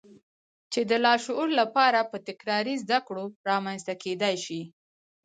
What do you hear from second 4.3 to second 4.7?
شي.